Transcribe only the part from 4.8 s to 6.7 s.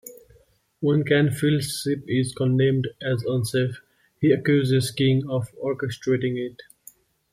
King of orchestrating it.